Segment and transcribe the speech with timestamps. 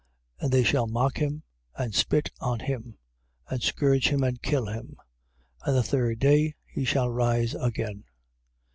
[0.39, 0.43] 10:34.
[0.43, 1.43] And they shall mock him
[1.77, 2.97] and spit on him
[3.47, 4.95] and scourge him and kill him:
[5.63, 8.05] and the third day he shall rise again.